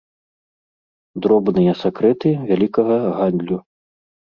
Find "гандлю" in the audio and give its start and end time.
3.23-3.57